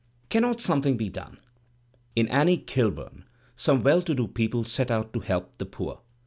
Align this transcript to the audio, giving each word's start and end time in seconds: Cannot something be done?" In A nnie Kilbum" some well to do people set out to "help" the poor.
Cannot 0.29 0.59
something 0.59 0.97
be 0.97 1.09
done?" 1.09 1.37
In 2.15 2.27
A 2.29 2.43
nnie 2.43 2.65
Kilbum" 2.65 3.23
some 3.65 3.83
well 3.83 4.01
to 4.01 4.15
do 4.15 4.27
people 4.27 4.63
set 4.63 4.89
out 4.89 5.13
to 5.13 5.19
"help" 5.19 5.59
the 5.59 5.65
poor. 5.67 5.99